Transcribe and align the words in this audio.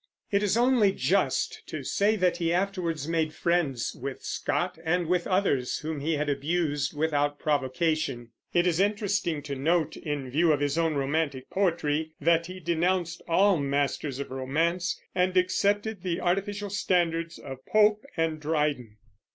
It 0.31 0.41
is 0.41 0.57
only 0.57 0.93
just 0.93 1.61
to 1.67 1.83
say 1.83 2.15
that 2.15 2.37
he 2.37 2.51
afterwards 2.51 3.07
made 3.07 3.35
friends 3.35 3.93
with 3.95 4.23
Scott 4.23 4.79
and 4.83 5.05
with 5.05 5.27
others 5.27 5.77
whom 5.77 5.99
he 5.99 6.13
had 6.15 6.27
abused 6.27 6.97
without 6.97 7.37
provocation; 7.37 8.19
and 8.19 8.29
it 8.51 8.65
is 8.65 8.79
interesting 8.79 9.43
to 9.43 9.53
note, 9.55 9.95
in 9.95 10.31
view 10.31 10.51
of 10.53 10.59
his 10.59 10.75
own 10.75 10.95
romantic 10.95 11.51
poetry, 11.51 12.13
that 12.19 12.47
he 12.47 12.59
denounced 12.59 13.21
all 13.27 13.57
masters 13.57 14.17
of 14.17 14.31
romance 14.31 14.99
and 15.13 15.37
accepted 15.37 16.01
the 16.01 16.19
artificial 16.19 16.71
standards 16.71 17.37
of 17.37 17.63
Pope 17.67 18.03
and 18.17 18.39
Dryden. 18.39 18.97